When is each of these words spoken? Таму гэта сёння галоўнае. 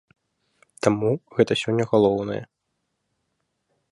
Таму 0.85 1.11
гэта 1.35 1.53
сёння 1.63 1.85
галоўнае. 1.93 2.41